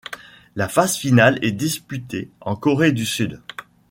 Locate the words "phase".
0.67-0.97